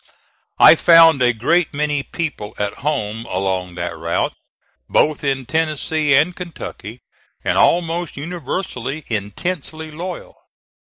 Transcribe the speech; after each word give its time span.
I 0.57 0.73
found 0.73 1.21
a 1.21 1.31
great 1.31 1.75
many 1.75 2.01
people 2.01 2.55
at 2.57 2.77
home 2.81 3.27
along 3.29 3.75
that 3.75 3.95
route, 3.95 4.33
both 4.89 5.23
in 5.23 5.45
Tennessee 5.45 6.15
and 6.15 6.35
Kentucky, 6.35 7.01
and, 7.43 7.55
almost 7.55 8.17
universally, 8.17 9.03
intensely 9.09 9.91
loyal. 9.91 10.35